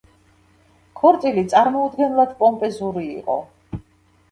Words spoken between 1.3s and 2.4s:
წარმოუდგენლად